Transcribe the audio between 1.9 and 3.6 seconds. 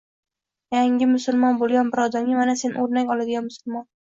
bir odamga «mana sen o'rnak oladigan